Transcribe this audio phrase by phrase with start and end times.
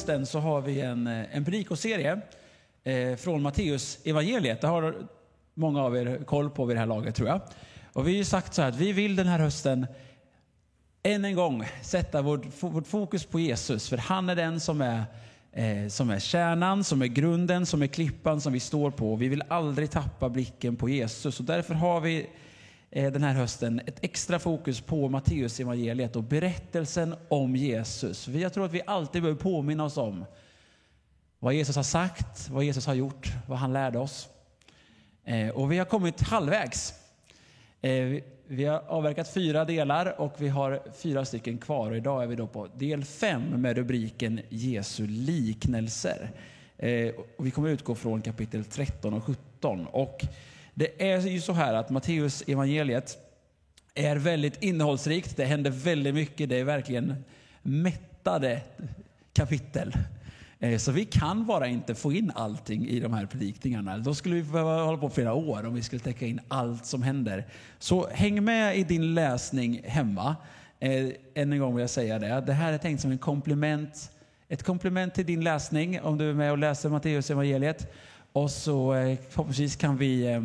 [0.00, 2.20] hösten så har vi en, eh, en predikoserie
[2.84, 4.60] eh, från Matteus evangeliet.
[4.60, 4.94] Det har
[5.54, 7.40] många av er koll på vid det här laget tror jag.
[7.92, 9.86] Och vi har ju sagt så här att vi vill den här hösten
[11.02, 15.04] än en gång sätta vårt, vårt fokus på Jesus, för han är den som är,
[15.52, 19.16] eh, som är kärnan, som är grunden, som är klippan som vi står på.
[19.16, 22.26] Vi vill aldrig tappa blicken på Jesus och därför har vi
[22.92, 28.28] Eh, den här hösten ett extra fokus på Matteus evangeliet och berättelsen om Jesus.
[28.28, 30.24] Jag tror att vi alltid behöver påminna oss om
[31.38, 34.28] vad Jesus har sagt, vad Jesus har gjort, vad han lärde oss.
[35.24, 36.94] Eh, och vi har kommit halvvägs.
[37.80, 41.90] Eh, vi har avverkat fyra delar och vi har fyra stycken kvar.
[41.90, 46.30] Och idag är vi då på del fem med rubriken Jesu liknelser.
[47.36, 49.86] Och vi kommer utgå från kapitel 13 och 17.
[49.86, 50.26] Och
[50.80, 53.18] det är ju så här att Matteus evangeliet
[53.94, 55.36] är väldigt innehållsrikt.
[55.36, 56.48] Det händer väldigt mycket.
[56.48, 57.24] Det är verkligen
[57.62, 58.60] mättade
[59.32, 59.94] kapitel.
[60.58, 63.98] Eh, så vi kan bara inte få in allting i de här predikningarna.
[63.98, 67.02] Då skulle vi behöva hålla på flera år om vi skulle täcka in allt som
[67.02, 67.46] händer.
[67.78, 70.36] Så häng med i din läsning hemma.
[70.78, 72.40] Eh, än en gång vill jag säga det.
[72.46, 74.10] Det här är tänkt som en komplement,
[74.48, 77.92] ett komplement till din läsning om du är med och läser Matteus evangeliet.
[78.32, 80.42] Och så eh, förhoppningsvis kan vi eh,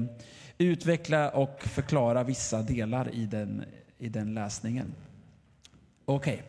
[0.58, 3.64] utveckla och förklara vissa delar i den,
[3.98, 4.94] i den läsningen.
[6.06, 6.34] Okej.
[6.34, 6.46] Okay.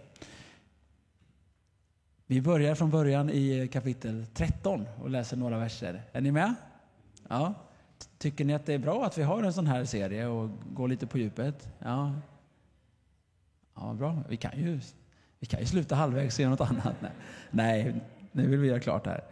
[2.26, 6.02] Vi börjar från början i eh, kapitel 13 och läser några verser.
[6.12, 6.54] Är ni med?
[7.28, 7.54] Ja.
[8.18, 10.88] Tycker ni att det är bra att vi har en sån här serie och går
[10.88, 11.68] lite på djupet?
[11.78, 12.12] Ja.
[13.74, 14.22] Ja, bra.
[14.28, 14.80] Vi kan ju,
[15.38, 16.94] vi kan ju sluta halvvägs och göra något annat.
[17.00, 17.12] Nej,
[17.50, 17.94] Nej
[18.32, 19.24] nu vill vi göra klart det här.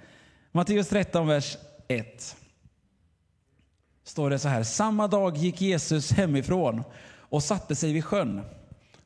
[0.53, 1.57] Matteus 13, vers
[1.89, 2.37] 1.
[4.05, 4.63] Står det så här.
[4.63, 6.83] Samma dag gick Jesus hemifrån
[7.19, 8.41] och satte sig vid sjön.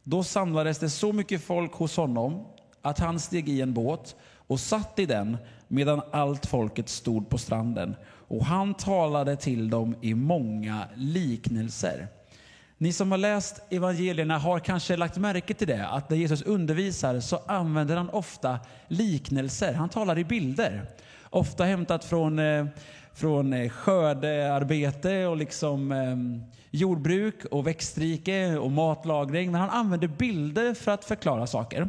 [0.02, 2.46] Då samlades det så mycket folk hos honom
[2.82, 5.36] att han steg i en båt och satt i den
[5.68, 7.96] medan allt folket stod på stranden.
[8.28, 12.08] Och han talade till dem i många liknelser.
[12.78, 17.20] Ni som har läst evangelierna har kanske lagt märke till det, att när Jesus undervisar
[17.20, 18.58] så använder han ofta
[18.88, 19.72] liknelser.
[19.72, 20.86] Han talar i bilder.
[21.30, 22.66] Ofta hämtat från, eh,
[23.14, 26.16] från eh, skördearbete och liksom eh,
[26.70, 29.52] jordbruk och växtrike och matlagring.
[29.52, 31.88] Men han använder bilder för att förklara saker.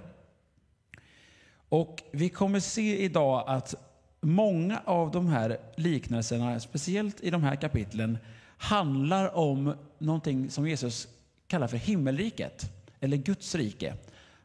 [1.69, 3.75] Och vi kommer se idag att
[4.21, 8.17] många av de här liknelserna, speciellt i de här kapitlen,
[8.57, 11.07] handlar om någonting som Jesus
[11.47, 13.93] kallar för himmelriket, eller Guds rike.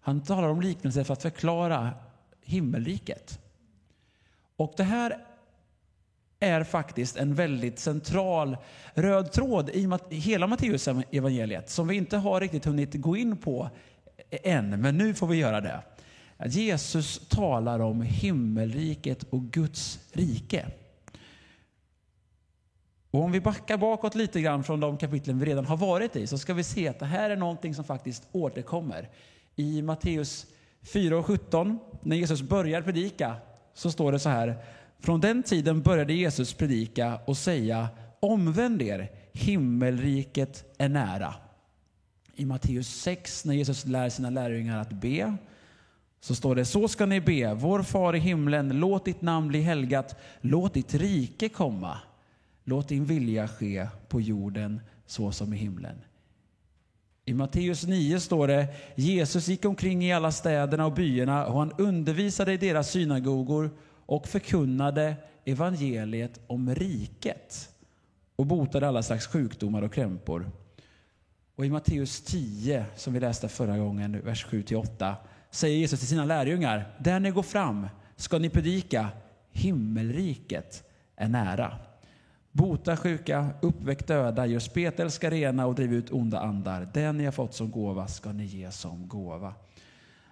[0.00, 1.90] Han talar om liknelser för att förklara
[2.40, 3.40] himmelriket.
[4.56, 5.24] Och det här
[6.40, 8.56] är faktiskt en väldigt central
[8.94, 13.70] röd tråd i hela Matteus evangeliet som vi inte har riktigt hunnit gå in på
[14.30, 15.82] än, men nu får vi göra det.
[16.46, 20.66] Jesus talar om himmelriket och Guds rike.
[23.10, 26.26] Och om vi backar bakåt lite grann från de kapitlen vi redan har varit i
[26.26, 29.08] så ska vi se att det här är någonting som faktiskt återkommer.
[29.56, 30.46] I Matteus
[30.82, 33.36] 4 och 17, när Jesus börjar predika,
[33.74, 34.56] så står det så här.
[34.98, 37.88] Från den tiden började Jesus predika och säga
[38.20, 41.34] omvänd er, himmelriket är nära.
[42.34, 45.36] I Matteus 6, när Jesus lär sina lärjungar att be,
[46.20, 49.60] så står det, så ska ni be, vår far i himlen, låt ditt namn bli
[49.60, 51.98] helgat, låt ditt rike komma,
[52.64, 55.96] låt din vilja ske på jorden så som i himlen.
[57.24, 61.72] I Matteus 9 står det, Jesus gick omkring i alla städerna och byarna och han
[61.78, 63.70] undervisade i deras synagogor
[64.06, 67.68] och förkunnade evangeliet om riket
[68.36, 70.50] och botade alla slags sjukdomar och krämpor.
[71.56, 75.14] Och i Matteus 10, som vi läste förra gången, vers 7-8,
[75.50, 79.08] säger Jesus till sina lärjungar, där ni går fram ska ni predika,
[79.50, 81.78] himmelriket är nära.
[82.56, 86.88] Bota sjuka, uppväck döda, gör spetälska rena och driv ut onda andar.
[86.94, 89.54] Det ni har fått som gåva ska ni ge som gåva.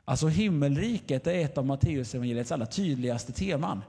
[0.05, 3.83] Alltså himmelriket är ett av Matteusevangeliets allra tydligaste teman.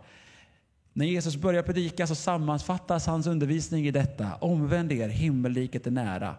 [0.93, 4.35] När Jesus börjar predika så sammanfattas hans undervisning i detta.
[4.35, 6.35] Omvänd er, himmelriket är nära.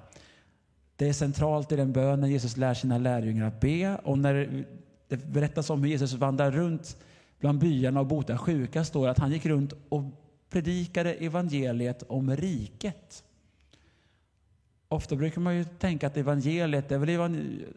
[0.96, 3.96] Det är centralt i den bönen Jesus lär sina lärjungar att be.
[4.04, 4.64] Och när
[5.08, 6.96] det berättas om hur Jesus vandrar runt
[7.38, 13.24] bland byarna och botar sjuka står att han gick runt och predikade evangeliet om riket.
[14.88, 17.68] Ofta brukar man ju tänka att evangeliet är väl evangeliet,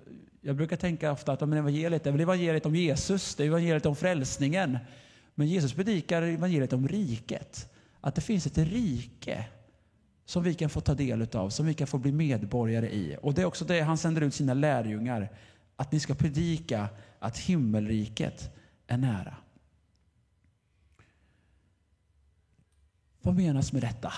[0.42, 3.96] jag brukar tänka ofta att evangeliet är väl evangeliet om Jesus, det är evangeliet om
[3.96, 4.78] frälsningen.
[5.36, 7.70] Men Jesus predikar evangeliet om riket.
[8.02, 9.46] Att det finns ett rike
[10.26, 13.18] som vi kan få ta del av, som vi kan få bli medborgare i.
[13.22, 15.30] Och det är också det han sänder ut sina lärjungar,
[15.76, 18.56] att ni ska predika att himmelriket
[18.88, 19.36] är nära.
[23.28, 24.14] Vad menas med detta?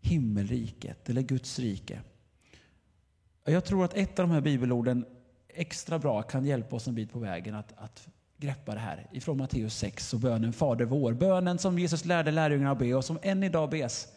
[0.00, 2.00] Himmelriket eller Guds rike.
[3.44, 5.04] Jag tror att ett av de här bibelorden
[5.48, 9.06] extra bra kan hjälpa oss en bit på vägen att, att greppa det här.
[9.12, 11.12] Ifrån Matteus 6 och bönen Fader vår.
[11.12, 14.08] Bönen som Jesus lärde lärjungarna att be och som än idag bes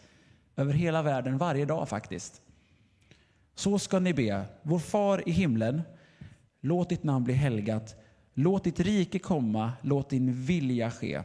[0.55, 2.41] över hela världen varje dag faktiskt.
[3.55, 4.45] Så ska ni be.
[4.61, 5.81] Vår far i himlen.
[6.61, 7.95] Låt ditt namn bli helgat.
[8.33, 9.71] Låt ditt rike komma.
[9.81, 11.23] Låt din vilja ske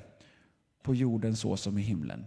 [0.88, 2.26] på jorden så som i himlen.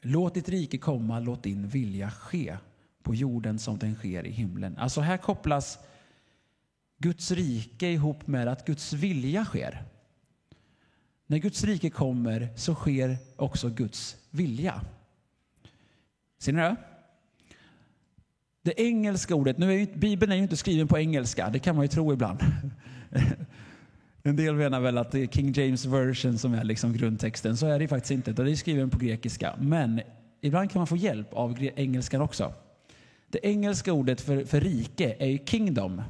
[0.00, 1.20] Låt ditt rike komma.
[1.20, 2.56] Låt din vilja ske
[3.02, 4.76] på jorden som den sker i himlen.
[4.78, 5.78] Alltså här kopplas
[6.98, 9.84] Guds rike ihop med att Guds vilja sker.
[11.26, 14.80] När Guds rike kommer så sker också Guds vilja.
[16.38, 16.76] Ser ni det?
[18.62, 21.76] Det engelska ordet, nu är ju, Bibeln är ju inte skriven på engelska, det kan
[21.76, 22.40] man ju tro ibland.
[24.26, 27.56] En del menar väl att det är King James version som är liksom grundtexten.
[27.56, 28.32] Så är det faktiskt inte.
[28.32, 29.54] Det är skriven på grekiska.
[29.58, 30.00] Men
[30.40, 32.52] ibland kan man få hjälp av engelskan också.
[33.28, 36.02] Det engelska ordet för, för rike är ju kingdom.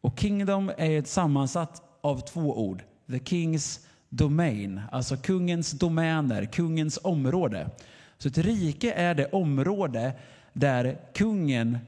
[0.00, 2.82] Och kingdom är ett sammansatt av två ord.
[3.06, 7.70] The king's domain, alltså kungens domäner, kungens område.
[8.18, 10.12] Så ett rike är det område
[10.52, 11.78] där kungen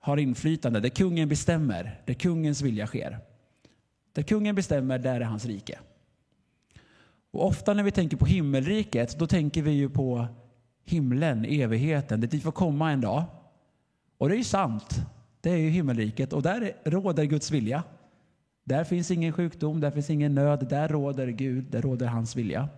[0.00, 3.29] har inflytande, där kungen bestämmer, där kungens vilja sker.
[4.12, 5.78] Där kungen bestämmer, där är hans rike.
[7.30, 10.26] Och ofta när vi tänker på himmelriket, då tänker vi ju på
[10.84, 13.24] himlen, evigheten, dit vi får komma en dag.
[14.18, 15.00] Och det är ju sant.
[15.40, 17.82] Det är ju himmelriket och där råder Guds vilja.
[18.64, 22.68] Där finns ingen sjukdom, där finns ingen nöd, där råder Gud, där råder hans vilja.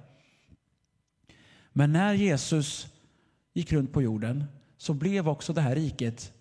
[1.73, 2.95] Men när Jesus
[3.53, 4.45] gick runt på jorden
[4.77, 6.33] så blev också det här riket,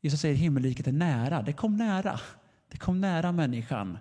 [0.00, 2.20] Jesus säger himmelriket är nära, det kom nära.
[2.74, 3.98] Det kom nära människan.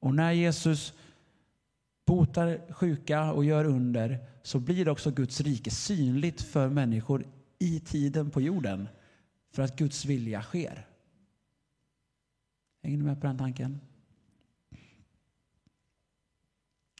[0.00, 0.92] Och när Jesus
[2.06, 7.24] botar sjuka och gör under så blir också Guds rike synligt för människor
[7.58, 8.88] i tiden på jorden
[9.52, 10.86] för att Guds vilja sker.
[12.82, 13.80] Hänger ni med på den tanken?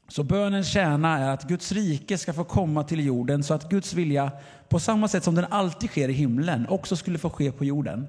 [0.09, 3.95] Så bönens kärna är att Guds rike ska få komma till jorden så att Guds
[3.95, 4.33] vilja,
[4.69, 8.07] på samma sätt som den alltid sker i himlen, också skulle få ske på jorden.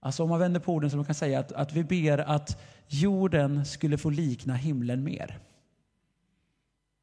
[0.00, 2.62] Alltså om man vänder på orden så man kan säga att, att vi ber att
[2.86, 5.38] jorden skulle få likna himlen mer.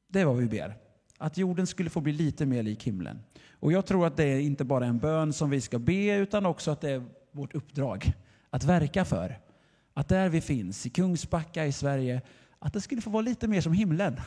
[0.07, 0.77] Det är vad vi ber.
[1.17, 3.23] Att jorden skulle få bli lite mer lik himlen.
[3.51, 6.45] Och jag tror att det är inte bara en bön som vi ska be utan
[6.45, 8.13] också att det är vårt uppdrag
[8.49, 9.39] att verka för.
[9.93, 12.21] Att där vi finns, i Kungsbacka i Sverige,
[12.59, 14.21] att det skulle få vara lite mer som himlen.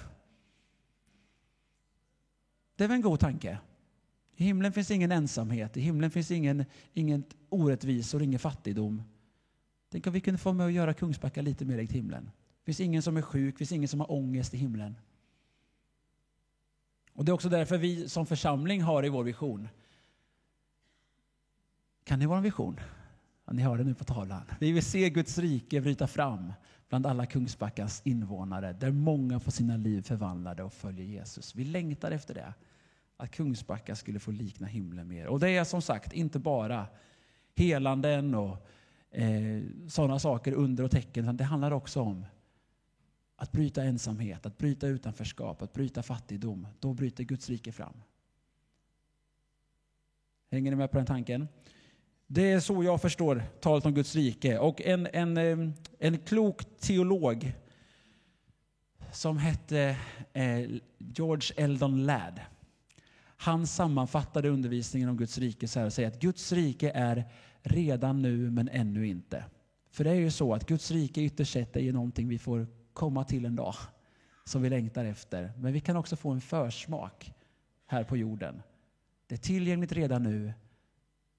[2.76, 3.58] Det är väl en god tanke?
[4.40, 9.02] I himlen finns ingen ensamhet, i himlen finns ingen, ingen orättvisor, ingen fattigdom.
[9.90, 12.24] Tänk om vi kunde få med att göra Kungsbacka lite mer likt himlen.
[12.24, 14.96] Det finns ingen som är sjuk, det finns ingen som har ångest i himlen.
[17.12, 19.68] Och Det är också därför vi som församling har i vår vision.
[22.04, 22.80] Kan ni vår vision?
[23.44, 24.42] Ja, ni hör det nu på tavlan.
[24.60, 26.52] Vi vill se Guds rike bryta fram
[26.88, 31.54] bland alla Kungsbackas invånare där många får sina liv förvandlade och följer Jesus.
[31.54, 32.54] Vi längtar efter det.
[33.20, 35.26] Att Kungsbacka skulle få likna himlen mer.
[35.26, 36.86] Och det är som sagt inte bara
[37.56, 38.66] helanden och
[39.10, 42.26] eh, sådana saker, under och tecken, utan det handlar också om
[43.36, 46.66] att bryta ensamhet, att bryta utanförskap, att bryta fattigdom.
[46.80, 48.02] Då bryter Guds rike fram.
[50.50, 51.48] Hänger ni med på den tanken?
[52.26, 54.58] Det är så jag förstår talet om Guds rike.
[54.58, 57.52] Och en, en, eh, en klok teolog
[59.12, 59.96] som hette
[60.32, 62.40] eh, George Eldon Ladd.
[63.40, 67.24] Han sammanfattade undervisningen om Guds rike så här och säger att Guds rike är
[67.62, 69.44] redan nu men ännu inte.
[69.90, 72.66] För det är ju så att Guds rike ytterst sett är ju någonting vi får
[72.92, 73.74] komma till en dag
[74.44, 75.52] som vi längtar efter.
[75.58, 77.32] Men vi kan också få en försmak
[77.86, 78.62] här på jorden.
[79.26, 80.52] Det är tillgängligt redan nu,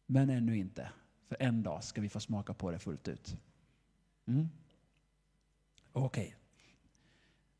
[0.06, 0.90] men ännu inte.
[1.28, 3.38] För en dag ska vi få smaka på det fullt ut.
[4.28, 4.50] Mm.
[5.92, 6.24] Okej.
[6.24, 6.34] Okay.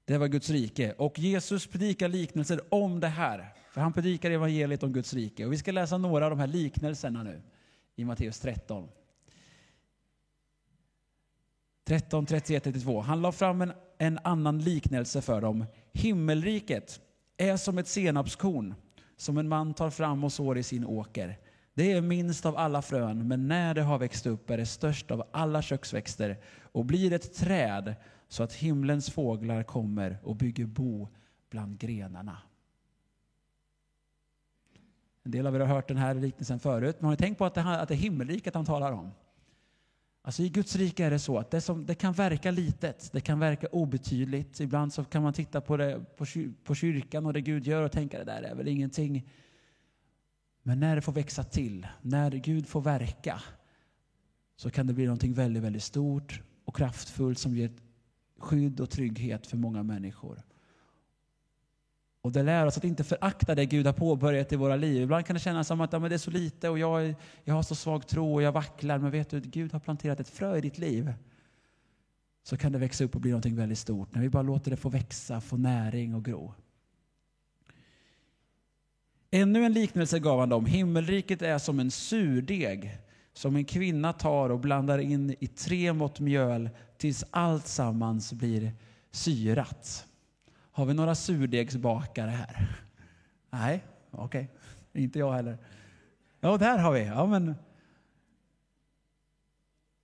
[0.06, 0.94] Det var Guds rike.
[0.94, 3.61] Och Jesus predikar liknelser om det här.
[3.72, 5.46] För han predikar evangeliet om Guds rike.
[5.46, 7.42] Och vi ska läsa några av de här liknelserna nu
[7.96, 8.90] i Matteus 13.
[11.84, 13.02] 13, 31, 32.
[13.02, 15.66] Han la fram en, en annan liknelse för dem.
[15.94, 17.02] Himmelriket
[17.38, 18.76] är som ett senapskorn
[19.18, 21.38] som en man tar fram och sår i sin åker.
[21.74, 25.12] Det är minst av alla frön, men när det har växt upp är det störst
[25.12, 27.96] av alla köksväxter och blir ett träd
[28.28, 31.08] så att himlens fåglar kommer och bygger bo
[31.50, 32.38] bland grenarna.
[35.24, 37.46] En del av er har hört den här liknelsen förut, men har ni tänkt på
[37.46, 39.12] att det, att det är himmelriket han talar om?
[40.24, 43.22] Alltså I Guds rike är det så att det, som, det kan verka litet, det
[43.22, 44.60] kan verka obetydligt.
[44.60, 46.26] Ibland så kan man titta på, det, på,
[46.64, 49.30] på kyrkan och det Gud gör och tänka det där är väl ingenting.
[50.64, 53.42] Men när det får växa till, när Gud får verka,
[54.56, 57.72] så kan det bli någonting väldigt, väldigt stort och kraftfullt som ger
[58.38, 60.42] skydd och trygghet för många människor.
[62.22, 65.02] Och det lär oss att inte förakta det Gud har påbörjat i våra liv.
[65.02, 67.54] Ibland kan det kännas som att ja, men det är så lite och jag, jag
[67.54, 68.98] har så svag tro och jag vacklar.
[68.98, 71.14] Men vet du, Gud har planterat ett frö i ditt liv.
[72.44, 74.16] Så kan det växa upp och bli något väldigt stort.
[74.16, 76.54] När vi bara låter det få växa, få näring och gro.
[79.32, 80.66] Ännu en liknelse gav han dem.
[80.66, 82.98] Himmelriket är som en surdeg
[83.34, 88.72] som en kvinna tar och blandar in i tre mått mjöl tills allt sammans blir
[89.12, 90.08] syrat.
[90.82, 92.68] Har vi några surdegsbakare här?
[93.50, 94.50] Nej, okej.
[94.92, 95.04] Okay.
[95.04, 95.58] Inte jag heller.
[96.40, 97.06] Ja, där har vi.
[97.06, 97.56] Ja, men...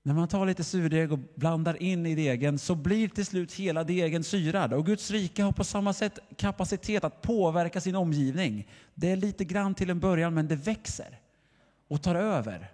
[0.04, 3.84] När man tar lite surdeg och blandar in i degen så blir till slut hela
[3.84, 4.74] degen syrad.
[4.74, 8.68] Och Guds rike har på samma sätt kapacitet att påverka sin omgivning.
[8.94, 11.20] Det är lite grann till en början, men det växer
[11.88, 12.72] och tar över.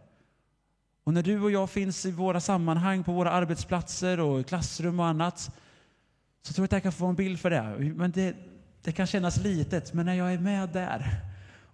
[1.03, 5.00] Och när du och jag finns i våra sammanhang, på våra arbetsplatser och i klassrum
[5.00, 5.51] och annat,
[6.43, 7.93] så tror jag att jag kan få en bild för det.
[7.95, 8.35] Men det,
[8.81, 11.21] det kan kännas litet, men när jag är med där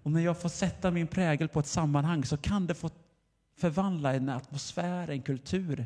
[0.03, 2.89] och när jag får sätta min prägel på ett sammanhang så kan det få
[3.57, 5.85] förvandla en atmosfär, en kultur.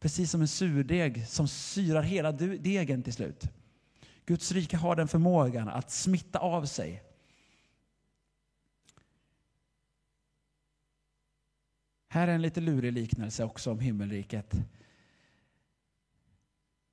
[0.00, 3.44] Precis som en surdeg som syrar hela degen till slut.
[4.26, 7.02] Guds rike har den förmågan att smitta av sig.
[12.08, 14.54] Här är en lite lurig liknelse också om himmelriket.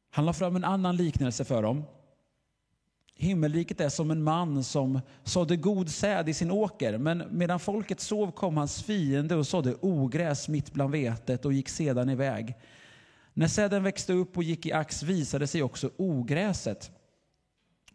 [0.09, 1.83] Han la fram en annan liknelse för dem.
[3.13, 7.99] Himmelriket är som en man som sådde god säd i sin åker, men medan folket
[7.99, 12.55] sov kom hans fiende och sådde ogräs mitt bland vetet och gick sedan iväg.
[13.33, 16.91] När säden växte upp och gick i ax visade sig också ogräset.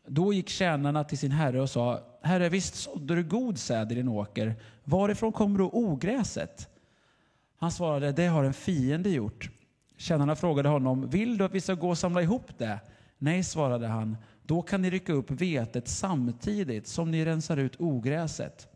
[0.07, 3.95] Då gick tjänarna till sin herre och sa, Herre, visst sådde du god säd i
[3.95, 4.55] din åker.
[4.85, 6.69] Varifrån kommer då ogräset?
[7.57, 9.51] Han svarade, det har en fiende gjort.
[9.97, 12.81] Tjänarna frågade honom, vill du att vi ska gå och samla ihop det?
[13.19, 18.69] Nej, svarade han, då kan ni rycka upp vetet samtidigt som ni rensar ut ogräset.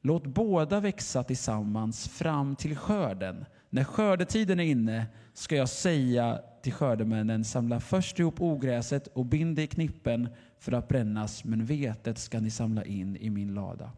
[0.00, 3.44] Låt båda växa tillsammans fram till skörden.
[3.70, 9.56] När skördetiden är inne ska jag säga till skördemännen, samla först ihop ogräset och bind
[9.56, 13.90] det i knippen för att brännas, men vetet ska ni samla in i min lada.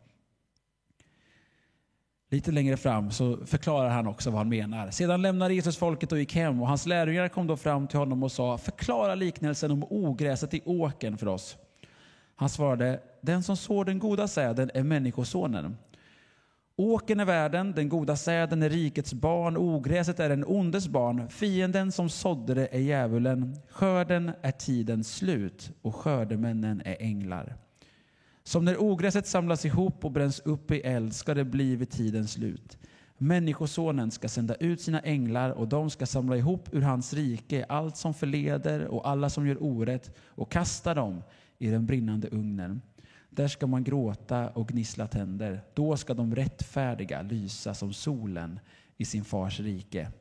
[2.32, 4.90] Lite längre fram så förklarar han också vad han menar.
[4.90, 8.22] Sedan lämnade Jesus folket och gick hem och hans lärjungar kom då fram till honom
[8.22, 11.56] och sa förklara liknelsen om ogräset i åken för oss.
[12.37, 15.76] Han svarade den som sår den goda säden är människosonen.
[16.76, 21.28] Åken är världen, den goda säden är rikets barn, ogräset är den ondes barn.
[21.28, 23.56] Fienden som sådde det är djävulen.
[23.70, 27.56] Skörden är tidens slut och skördemännen är änglar.
[28.42, 32.32] Som när ogräset samlas ihop och bränns upp i eld ska det bli vid tidens
[32.32, 32.78] slut.
[33.18, 37.97] Människosonen ska sända ut sina änglar och de ska samla ihop ur hans rike allt
[37.97, 41.23] som förleder och alla som gör orätt och kasta dem
[41.59, 42.82] i den brinnande ugnen.
[43.30, 45.62] Där ska man gråta och gnissla tänder.
[45.75, 48.61] Då ska de rättfärdiga lysa som solen
[48.97, 50.12] i sin fars rike.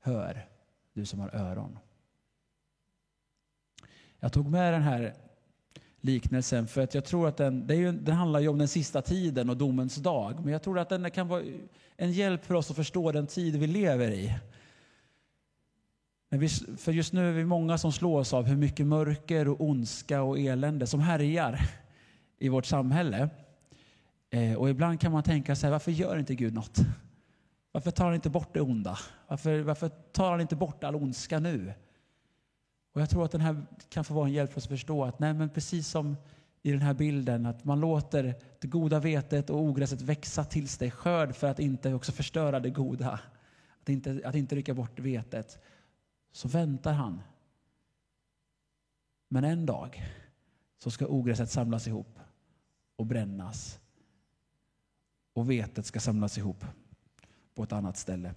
[0.00, 0.46] Hör,
[0.92, 1.78] du som har öron.
[4.20, 5.14] Jag tog med den här
[6.00, 6.66] liknelsen.
[6.66, 9.50] För att jag tror att den, det ju, den handlar ju om den sista tiden
[9.50, 10.40] och domens dag.
[10.44, 11.42] Men jag tror att den kan vara
[11.96, 14.38] en hjälp för oss att förstå den tid vi lever i.
[16.30, 20.22] Vi, för just nu är vi många som slås av hur mycket mörker och ondska
[20.22, 21.60] och elände som härjar
[22.38, 23.28] i vårt samhälle.
[24.30, 26.78] Eh, och ibland kan man tänka så här, varför gör inte Gud något?
[27.72, 28.98] Varför tar han inte bort det onda?
[29.28, 31.72] Varför, varför tar han inte bort all ondska nu?
[32.92, 35.04] Och jag tror att den här kan få vara en hjälp för oss att förstå
[35.04, 36.16] att nej, men precis som
[36.62, 40.86] i den här bilden, att man låter det goda vetet och ogräset växa tills det
[40.86, 43.20] är skörd för att inte också förstöra det goda.
[43.80, 45.58] Att inte, att inte rycka bort vetet.
[46.32, 47.22] Så väntar han.
[49.28, 50.02] Men en dag
[50.78, 52.18] så ska ogräset samlas ihop
[52.96, 53.80] och brännas.
[55.32, 56.64] Och vetet ska samlas ihop
[57.54, 58.34] på ett annat ställe.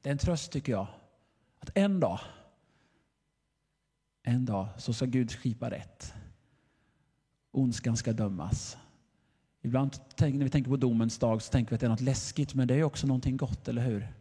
[0.00, 0.86] Det är en tröst tycker jag.
[1.58, 2.20] Att en dag
[4.26, 6.14] en dag så ska Gud skipa rätt.
[7.50, 8.76] Ondskan ska dömas.
[9.62, 12.54] Ibland när vi tänker på domens dag så tänker vi att det är något läskigt,
[12.54, 14.12] men det är också någonting gott, eller hur?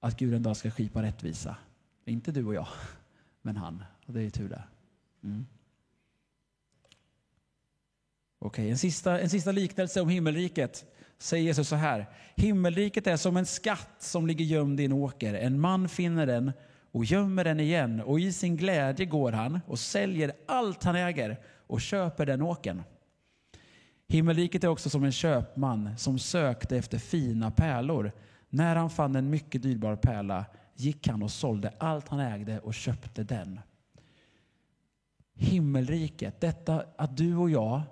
[0.00, 1.56] Att Gud en dag ska skipa rättvisa.
[2.04, 2.68] Inte du och jag,
[3.42, 3.84] men han.
[4.06, 4.64] Och det är tur det.
[5.22, 5.46] Mm.
[8.38, 10.84] Okej, okay, en, sista, en sista liknelse om himmelriket
[11.18, 12.06] säger Jesus så här.
[12.36, 15.34] Himmelriket är som en skatt som ligger gömd i en åker.
[15.34, 16.52] En man finner den
[16.92, 21.40] och gömmer den igen och i sin glädje går han och säljer allt han äger
[21.66, 22.82] och köper den åkern.
[24.08, 28.12] Himmelriket är också som en köpman som sökte efter fina pärlor.
[28.48, 30.44] När han fann en mycket dyrbar pärla
[30.74, 33.60] gick han och sålde allt han ägde och köpte den.
[35.34, 37.82] Himmelriket, detta att du och jag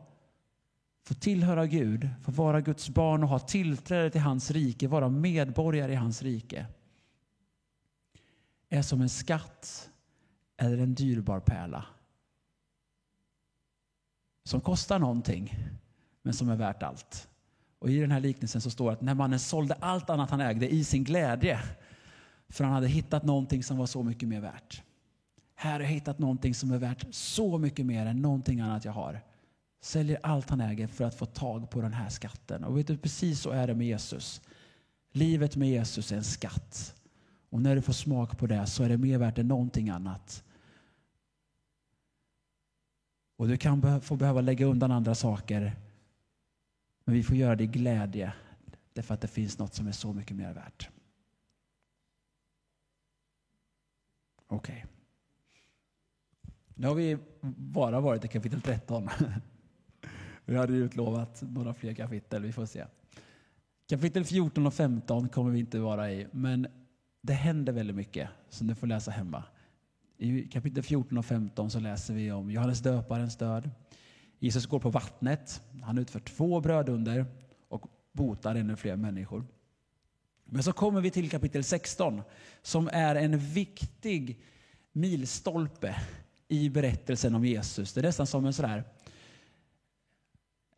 [1.07, 5.93] får tillhöra Gud, får vara Guds barn och ha tillträde till hans rike, vara medborgare
[5.93, 6.67] i hans rike,
[8.68, 9.90] är som en skatt
[10.56, 11.84] eller en dyrbar pärla
[14.48, 15.54] som kostar någonting,
[16.22, 17.28] men som är värt allt.
[17.78, 20.40] Och I den här liknelsen så står det att när mannen sålde allt annat han
[20.40, 21.60] ägde i sin glädje,
[22.48, 24.82] för han hade hittat någonting som var så mycket mer värt.
[25.54, 28.92] Här har jag hittat någonting som är värt så mycket mer än någonting annat jag
[28.92, 29.20] har.
[29.80, 32.64] Säljer allt han äger för att få tag på den här skatten.
[32.64, 34.40] Och vet du, precis så är det med Jesus.
[35.12, 36.94] Livet med Jesus är en skatt.
[37.50, 40.45] Och när du får smak på det så är det mer värt än någonting annat.
[43.37, 45.76] Och du kan få behöva lägga undan andra saker.
[47.05, 48.33] Men vi får göra det i glädje.
[48.93, 50.88] Därför att det finns något som är så mycket mer värt.
[54.47, 54.85] Okej.
[54.87, 54.99] Okay.
[56.75, 57.19] Nu har vi
[57.57, 59.09] bara varit i kapitel 13.
[60.45, 62.85] Vi hade utlovat några fler kapitel, vi får se.
[63.88, 66.66] Kapitel 14 och 15 kommer vi inte vara i, men
[67.29, 69.45] det händer väldigt mycket som du får läsa hemma.
[70.19, 73.71] I kapitel 14 och 15 så läser vi om Johannes döparens död.
[74.38, 77.27] Jesus går på vattnet, han utför två brödunder
[77.69, 79.47] och botar ännu fler människor.
[80.45, 82.23] Men så kommer vi till kapitel 16
[82.62, 84.41] som är en viktig
[84.93, 85.97] milstolpe
[86.49, 87.93] i berättelsen om Jesus.
[87.93, 88.85] Det är nästan som en sådär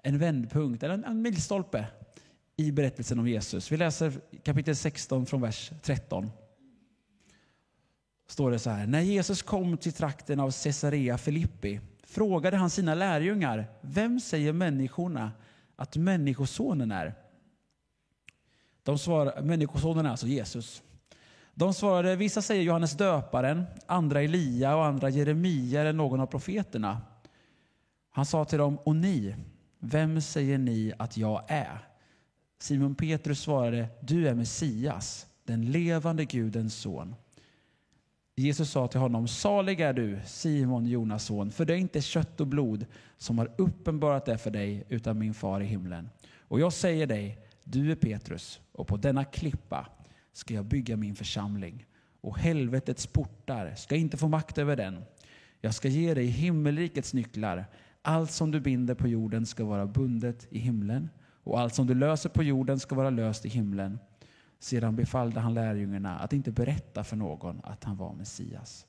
[0.02, 1.86] en vändpunkt, eller en milstolpe
[2.60, 3.72] i berättelsen om Jesus.
[3.72, 6.30] Vi läser kapitel 16 från vers 13.
[8.26, 8.86] Står det så här.
[8.86, 15.32] När Jesus kom till trakten av Caesarea Filippi frågade han sina lärjungar, vem säger människorna
[15.76, 17.14] att Människosonen är?
[18.82, 20.82] De svarade, människosonen är alltså Jesus.
[21.54, 27.00] De svarade, vissa säger Johannes döparen, andra Elia och andra Jeremia eller någon av profeterna.
[28.10, 29.36] Han sa till dem, och ni,
[29.78, 31.89] vem säger ni att jag är?
[32.62, 37.14] Simon Petrus svarade, du är Messias, den levande Gudens son.
[38.36, 42.40] Jesus sa till honom, salig är du, Simon, Jonas son, för det är inte kött
[42.40, 46.08] och blod som har uppenbarat det för dig, utan min far i himlen.
[46.38, 49.86] Och jag säger dig, du är Petrus, och på denna klippa
[50.32, 51.86] ska jag bygga min församling,
[52.20, 55.04] och helvetets portar ska inte få makt över den.
[55.60, 57.64] Jag ska ge dig himmelrikets nycklar.
[58.02, 61.08] Allt som du binder på jorden ska vara bundet i himlen
[61.44, 63.98] och allt som du löser på jorden ska vara löst i himlen.
[64.58, 68.86] Sedan befallde han lärjungarna att inte berätta för någon att han var Messias.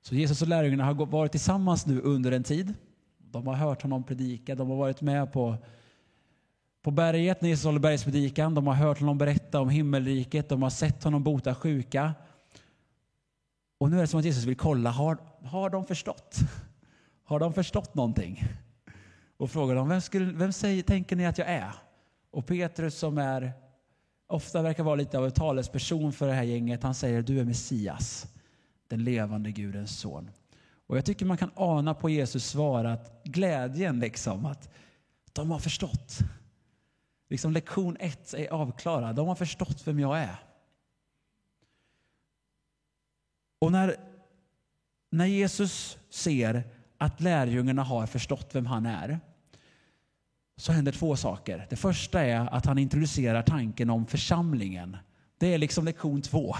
[0.00, 2.74] Så Jesus och lärjungarna har varit tillsammans nu under en tid.
[3.18, 5.56] De har hört honom predika, de har varit med på,
[6.82, 8.54] på berget när Jesus håller bergspredikan.
[8.54, 12.14] De har hört honom berätta om himmelriket, de har sett honom bota sjuka.
[13.78, 16.38] Och nu är det som att Jesus vill kolla, har, har de förstått?
[17.24, 18.44] Har de förstått någonting?
[19.36, 21.72] Och frågar dem, vem, skulle, vem säger, tänker ni att jag är?
[22.30, 23.52] Och Petrus som är,
[24.26, 27.44] ofta verkar vara lite av en talesperson för det här gänget, han säger, du är
[27.44, 28.26] Messias,
[28.88, 30.30] den levande Gudens son.
[30.86, 34.68] Och jag tycker man kan ana på Jesus svar att glädjen liksom, att
[35.32, 36.18] de har förstått.
[37.28, 40.36] Liksom lektion ett är avklarad, de har förstått vem jag är.
[43.58, 43.96] Och när,
[45.10, 46.64] när Jesus ser
[46.98, 49.20] att lärjungarna har förstått vem han är
[50.56, 51.66] så händer två saker.
[51.70, 54.96] Det första är att han introducerar tanken om församlingen.
[55.38, 56.56] Det är liksom lektion två.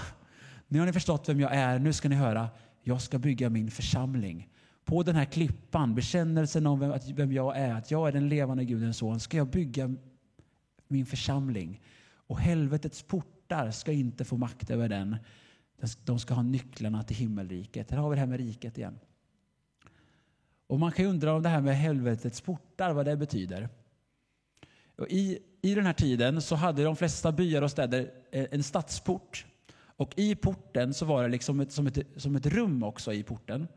[0.69, 2.49] Nu har ni förstått vem jag är, nu ska ni höra.
[2.83, 4.49] Jag ska bygga min församling.
[4.85, 8.97] På den här klippan, bekännelsen om vem jag är, att jag är den levande Gudens
[8.97, 9.95] son, ska jag bygga
[10.89, 11.81] min församling.
[12.15, 15.17] Och helvetets portar ska inte få makt över den.
[16.05, 17.91] De ska ha nycklarna till himmelriket.
[17.91, 18.99] Här har vi det här med riket igen.
[20.67, 23.69] Och man kan ju undra om det här med helvetets portar, vad det betyder.
[24.97, 28.63] Och i, I den här tiden så hade de flesta byar och städer eh, en
[28.63, 29.47] stadsport.
[29.77, 33.23] Och i porten så var det liksom ett, som, ett, som ett rum också i
[33.23, 33.69] porten.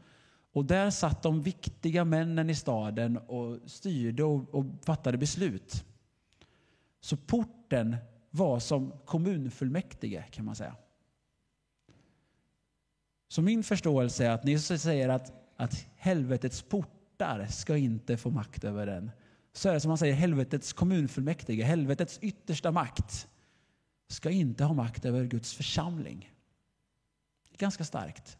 [0.51, 5.85] Och där satt de viktiga männen i staden och styrde och, och fattade beslut.
[7.01, 7.95] Så porten
[8.29, 10.75] var som kommunfullmäktige kan man säga.
[13.27, 18.63] Så min förståelse är att ni säger att, att helvetets portar ska inte få makt
[18.63, 19.11] över den
[19.59, 23.27] så är det som han säger, helvetets kommunfullmäktige, helvetets yttersta makt,
[24.07, 26.33] ska inte ha makt över Guds församling.
[27.49, 28.37] Det är ganska starkt.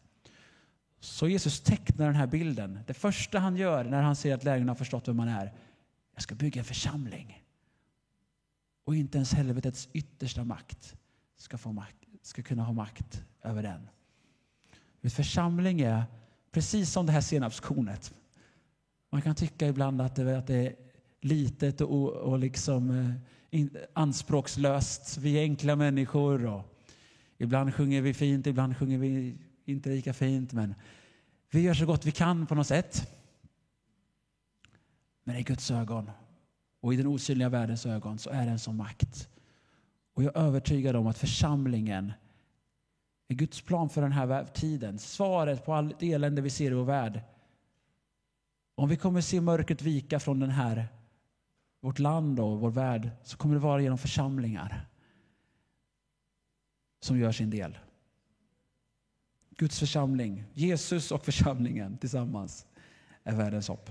[1.00, 2.78] Så Jesus tecknar den här bilden.
[2.86, 5.52] Det första han gör när han ser att lärjungarna har förstått vem man är,
[6.14, 7.44] jag ska bygga en församling.
[8.84, 10.96] Och inte ens helvetets yttersta makt
[11.36, 13.88] ska, få makt, ska kunna ha makt över den.
[15.00, 16.04] En församling är
[16.50, 18.14] precis som det här senapskornet.
[19.10, 20.89] Man kan tycka ibland att det, att det är
[21.20, 23.14] litet och, och liksom eh,
[23.50, 25.18] in, anspråkslöst.
[25.18, 26.80] Vi är enkla människor och
[27.38, 30.52] ibland sjunger vi fint, ibland sjunger vi inte lika fint.
[30.52, 30.74] Men
[31.50, 33.16] vi gör så gott vi kan på något sätt.
[35.24, 36.10] Men i Guds ögon
[36.80, 39.28] och i den osynliga världens ögon så är det en sån makt.
[40.14, 42.12] Och jag är övertygad om att församlingen
[43.28, 44.98] är Guds plan för den här tiden.
[44.98, 47.20] Svaret på allt elände vi ser i vår värld.
[48.74, 50.88] Om vi kommer se mörkret vika från den här,
[51.80, 54.86] vårt land och vår värld så kommer det vara genom församlingar
[57.00, 57.78] som gör sin del.
[59.50, 62.66] Guds församling, Jesus och församlingen tillsammans
[63.24, 63.90] är världens hopp.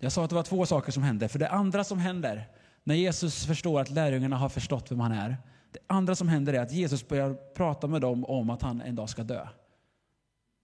[0.00, 1.28] Jag sa att det var två saker som hände.
[1.28, 2.48] För det andra som händer
[2.84, 5.36] när Jesus förstår att lärjungarna har förstått vem han är.
[5.72, 8.94] Det andra som händer är att Jesus börjar prata med dem om att han en
[8.94, 9.48] dag ska dö.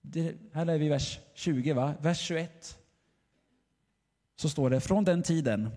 [0.00, 1.94] Det, här är vi i vers 20, va?
[2.00, 2.83] Vers 21.
[4.36, 5.70] Så står det, från den tiden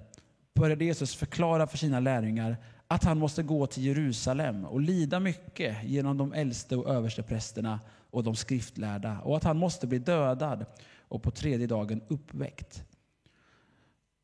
[0.56, 5.84] började Jesus förklara för sina lärjungar att han måste gå till Jerusalem och lida mycket
[5.84, 7.80] genom de äldste och översteprästerna
[8.12, 10.66] och de skriftlärda och att han måste bli dödad
[11.00, 12.84] och på tredje dagen uppväckt.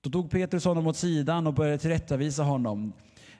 [0.01, 2.93] Då tog Petrus honom åt sidan och började tillrättavisa honom.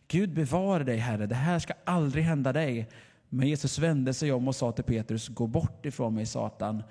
[0.08, 2.90] Gud bevare dig, Herre, det här ska aldrig hända dig.
[3.30, 6.84] Men Jesus vände sig om och sa till Petrus, gå bort ifrån mig, Satan.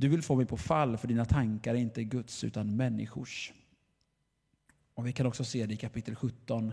[0.00, 3.52] Du vill få mig på fall, för dina tankar är inte Guds utan människors.
[4.94, 6.72] Och Vi kan också se det i kapitel 17.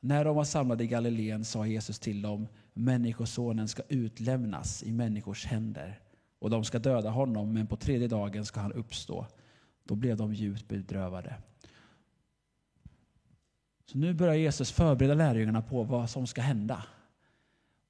[0.00, 5.46] När de var samlade i Galileen sa Jesus till dem, Människosonen ska utlämnas i människors
[5.46, 6.00] händer
[6.38, 9.26] och de ska döda honom, men på tredje dagen ska han uppstå.
[9.84, 11.34] Då blev de djupt bedrövade.
[13.84, 16.84] Så nu börjar Jesus förbereda lärjungarna på vad som ska hända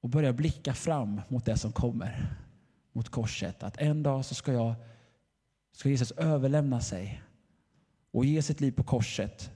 [0.01, 2.37] och börjar blicka fram mot det som kommer,
[2.97, 3.63] mot korset.
[3.63, 4.75] Att en dag så ska, jag,
[5.71, 7.21] ska Jesus överlämna sig
[8.11, 9.51] och ge sitt liv på korset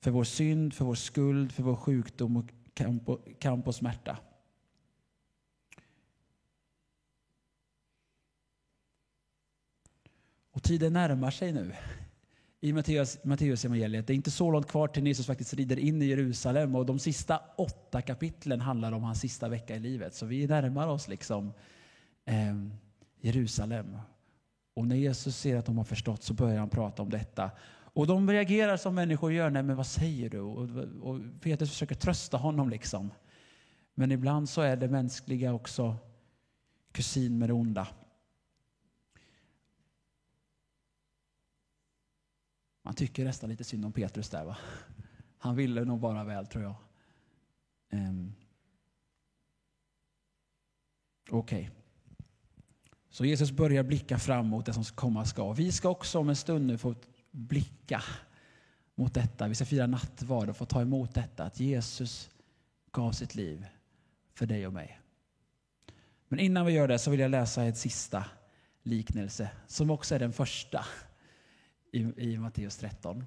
[0.00, 4.18] för vår synd, för vår skuld, för vår sjukdom och kamp och, kamp och smärta.
[10.50, 11.74] Och tiden närmar sig nu
[12.60, 14.06] i Matteus, Matteus evangeliet.
[14.06, 16.98] Det är inte så långt kvar till Jesus faktiskt rider in i Jerusalem och de
[16.98, 20.14] sista åtta kapitlen handlar om hans sista vecka i livet.
[20.14, 21.52] Så vi närmar oss liksom
[22.28, 22.56] eh,
[23.20, 23.98] Jerusalem.
[24.74, 27.50] Och när Jesus ser att de har förstått så börjar han prata om detta.
[27.70, 29.50] Och de reagerar som människor gör.
[29.50, 30.40] Nej, men vad säger du?
[30.40, 30.68] Och,
[31.02, 33.10] och Petrus försöker trösta honom liksom.
[33.94, 35.96] Men ibland så är det mänskliga också
[36.92, 37.88] kusin med det onda.
[42.82, 44.44] Man tycker nästan lite synd om Petrus där.
[44.44, 44.56] Va?
[45.38, 46.74] Han ville nog bara väl, tror jag.
[47.92, 48.34] Um.
[51.30, 51.70] Okej.
[51.70, 51.77] Okay.
[53.10, 55.52] Så Jesus börjar blicka fram mot det som komma ska.
[55.52, 56.94] Vi ska också om en stund nu få
[57.30, 58.02] blicka
[58.94, 59.48] mot detta.
[59.48, 62.30] Vi ska fira nattvard och få ta emot detta, att Jesus
[62.92, 63.66] gav sitt liv
[64.34, 65.00] för dig och mig.
[66.28, 68.24] Men innan vi gör det så vill jag läsa ett sista
[68.82, 70.84] liknelse som också är den första
[71.92, 71.98] i,
[72.30, 73.24] i Matteus 13.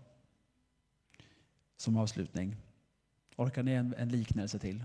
[1.78, 2.56] Som avslutning.
[3.36, 4.84] Orkar ni en, en liknelse till?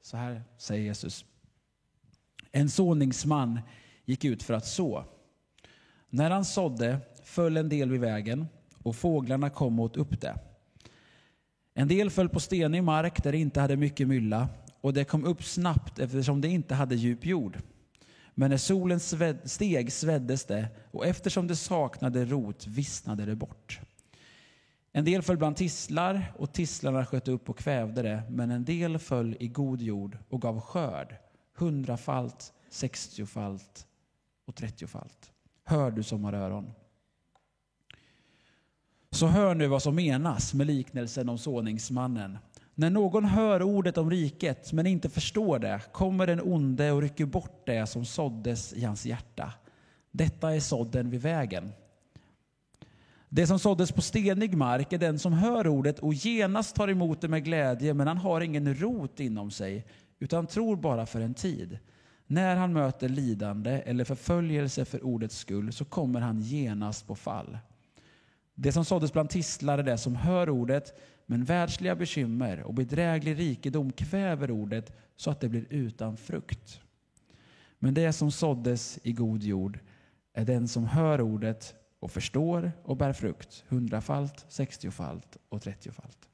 [0.00, 1.24] Så här säger Jesus.
[2.52, 3.60] En såningsman
[4.04, 5.04] gick ut för att så.
[6.10, 8.46] När han sådde föll en del vid vägen
[8.82, 10.38] och fåglarna kom och åt upp det.
[11.74, 14.48] En del föll på stenig mark där det inte hade mycket mylla
[14.80, 17.58] och det kom upp snabbt eftersom det inte hade djup jord.
[18.34, 23.80] Men när solen sved, steg sveddes det och eftersom det saknade rot vissnade det bort.
[24.92, 28.98] En del föll bland tisslar och tisslarna sköt upp och kvävde det, men en del
[28.98, 31.16] föll i god jord och gav skörd,
[31.54, 33.86] hundrafalt, sextiofalt
[34.46, 35.32] och trettiofalt.
[35.64, 36.72] Hör du som har öron.
[39.10, 42.38] Så hör nu vad som menas med liknelsen om såningsmannen.
[42.74, 47.26] När någon hör ordet om riket men inte förstår det kommer den onde och rycker
[47.26, 49.52] bort det som såddes i hans hjärta.
[50.10, 51.72] Detta är sådden vid vägen.
[53.28, 57.20] Det som såddes på stenig mark är den som hör ordet och genast tar emot
[57.20, 59.86] det med glädje men han har ingen rot inom sig
[60.22, 61.78] utan tror bara för en tid.
[62.26, 67.58] När han möter lidande eller förföljelse för ordets skull så kommer han genast på fall.
[68.54, 73.38] Det som såddes bland tistlar är det som hör ordet, men världsliga bekymmer och bedräglig
[73.38, 76.80] rikedom kväver ordet så att det blir utan frukt.
[77.78, 79.78] Men det som såddes i god jord
[80.34, 86.28] är den som hör ordet och förstår och bär frukt hundrafalt, sextiofalt och trettiofalt.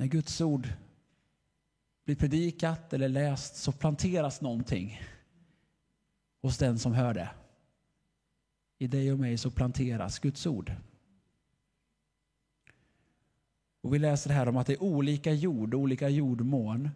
[0.00, 0.68] När Guds ord
[2.04, 5.00] blir predikat eller läst så planteras någonting
[6.42, 7.30] hos den som hör det.
[8.78, 10.72] I dig och mig så planteras Guds ord.
[13.80, 16.90] Och vi läser här om att det är olika jord, olika jordmån.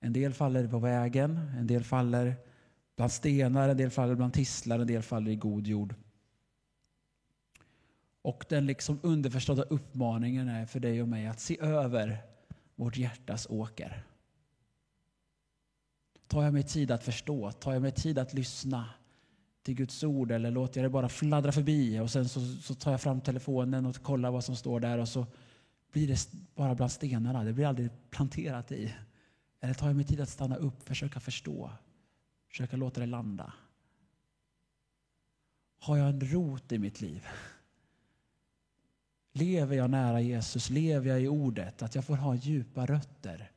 [0.00, 2.34] En del faller på vägen, en del faller
[2.96, 5.94] bland stenar, en del faller bland tistlar, en del faller i god jord.
[8.22, 12.22] Och den liksom underförstådda uppmaningen är för dig och mig att se över
[12.74, 14.02] vårt hjärtas åker.
[16.26, 17.52] Tar jag mig tid att förstå?
[17.52, 18.88] Tar jag mig tid att lyssna
[19.62, 22.90] till Guds ord eller låter jag det bara fladdra förbi och sen så, så tar
[22.90, 25.26] jag fram telefonen och kollar vad som står där och så
[25.92, 27.44] blir det bara bland stenarna.
[27.44, 28.94] Det blir aldrig planterat i.
[29.60, 31.70] Eller tar jag mig tid att stanna upp, försöka förstå,
[32.48, 33.52] försöka låta det landa?
[35.78, 37.26] Har jag en rot i mitt liv?
[39.40, 40.70] Lever jag nära Jesus?
[40.70, 41.82] Lever jag i ordet?
[41.82, 43.50] Att jag får ha djupa rötter.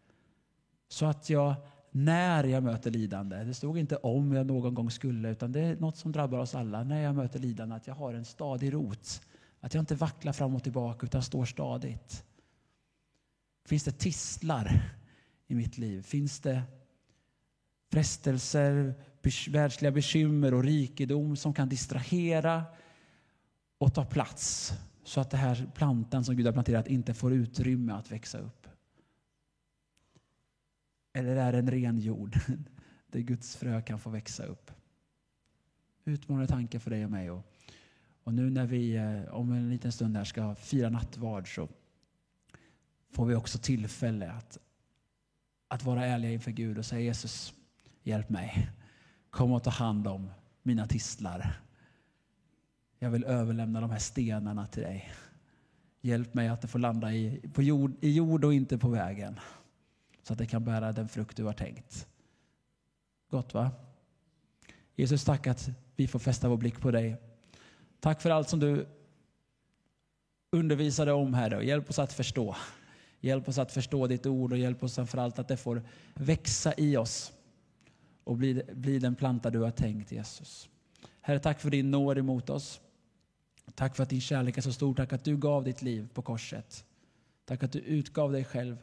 [0.88, 1.56] Så att jag
[1.91, 5.76] när jag möter lidande, det stod inte om jag någon gång skulle, utan det är
[5.76, 6.84] något som drabbar oss alla.
[6.84, 9.22] När jag möter lidande, att jag har en stadig rot.
[9.60, 12.24] Att jag inte vacklar fram och tillbaka utan står stadigt.
[13.65, 14.91] Finns det tistlar
[15.48, 16.02] i mitt liv?
[16.02, 16.62] Finns det
[17.91, 18.93] frestelser,
[19.50, 22.63] världsliga bekymmer och rikedom som kan distrahera
[23.78, 27.94] och ta plats så att den här plantan som Gud har planterat inte får utrymme
[27.94, 28.68] att växa upp?
[31.13, 32.39] Eller är det en ren jord
[33.08, 34.72] där Guds frö kan få växa upp?
[36.06, 37.32] Utmanande tanke för dig och mig.
[37.32, 37.54] Och,
[38.24, 41.70] och nu när vi eh, om en liten stund här ska fira nattvard så
[43.12, 44.58] får vi också tillfälle att,
[45.68, 47.54] att vara ärliga inför Gud och säga Jesus,
[48.04, 48.70] hjälp mig.
[49.30, 50.32] Kom och ta hand om
[50.63, 51.62] mina tistlar.
[53.04, 55.13] Jag vill överlämna de här stenarna till dig.
[56.02, 59.39] Hjälp mig att det får landa i, på jord, i jord och inte på vägen.
[60.22, 62.08] Så att det kan bära den frukt du har tänkt.
[63.30, 63.72] Gott va?
[64.96, 67.16] Jesus, tack att vi får fästa vår blick på dig.
[68.00, 68.88] Tack för allt som du
[70.52, 72.56] undervisade om, Herre, hjälp oss att förstå.
[73.20, 76.98] Hjälp oss att förstå ditt ord och hjälp oss framförallt att det får växa i
[76.98, 77.34] oss
[78.24, 80.70] och bli, bli den planta du har tänkt, Jesus.
[81.22, 82.80] Herre, tack för din nåd emot oss.
[83.76, 84.93] Tack för att din kärlek är så stor.
[84.93, 86.86] Tack att du gav ditt liv på korset.
[87.45, 88.78] Tack att du utgav dig själv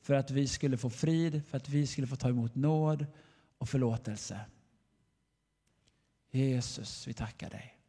[0.00, 3.06] för att vi skulle få frid, för att vi skulle få ta emot nåd
[3.58, 4.40] och förlåtelse.
[6.30, 7.81] Jesus, vi tackar dig.